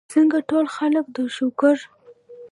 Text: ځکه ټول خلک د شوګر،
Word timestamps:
ځکه 0.13 0.37
ټول 0.49 0.65
خلک 0.75 1.05
د 1.15 1.17
شوګر، 1.35 1.77